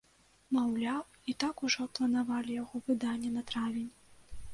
[0.55, 1.01] Маўляў,
[1.33, 3.93] і так ужо планавалі яго выданне на травень.